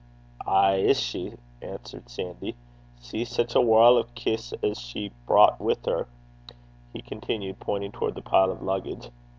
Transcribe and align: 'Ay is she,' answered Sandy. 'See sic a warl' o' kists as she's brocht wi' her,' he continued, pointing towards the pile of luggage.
'Ay 0.47 0.77
is 0.77 0.99
she,' 0.99 1.35
answered 1.61 2.09
Sandy. 2.09 2.55
'See 2.99 3.23
sic 3.23 3.53
a 3.53 3.61
warl' 3.61 3.97
o' 3.99 4.05
kists 4.15 4.51
as 4.63 4.79
she's 4.79 5.11
brocht 5.27 5.61
wi' 5.61 5.75
her,' 5.85 6.07
he 6.91 7.03
continued, 7.03 7.59
pointing 7.59 7.91
towards 7.91 8.15
the 8.15 8.23
pile 8.23 8.49
of 8.49 8.63
luggage. 8.63 9.11